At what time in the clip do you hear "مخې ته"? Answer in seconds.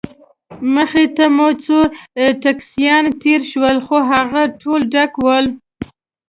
0.73-1.25